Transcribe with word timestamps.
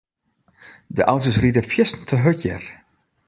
De 0.87 1.03
auto's 1.11 1.37
riede 1.43 1.63
fiersten 1.71 2.03
te 2.07 2.15
hurd 2.23 2.41
hjir. 2.43 2.63